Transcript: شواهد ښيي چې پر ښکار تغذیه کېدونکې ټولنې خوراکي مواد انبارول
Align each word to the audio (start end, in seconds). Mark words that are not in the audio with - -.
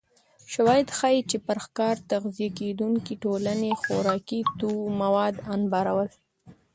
شواهد 0.53 0.87
ښيي 0.97 1.19
چې 1.29 1.37
پر 1.45 1.57
ښکار 1.65 1.95
تغذیه 2.11 2.49
کېدونکې 2.59 3.13
ټولنې 3.23 3.69
خوراکي 3.81 4.39
مواد 5.01 5.35
انبارول 5.55 6.09